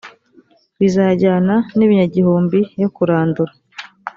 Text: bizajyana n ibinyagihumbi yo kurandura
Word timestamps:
bizajyana 0.79 1.55
n 1.77 1.79
ibinyagihumbi 1.85 2.59
yo 2.81 2.89
kurandura 2.95 3.51